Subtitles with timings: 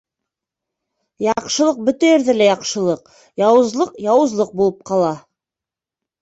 [1.25, 3.05] Яҡшылыҡ— бөтә ерҙә лә яҡшылыҡ,
[3.43, 5.13] яуызлыҡ яуызлыҡ булып ҡала.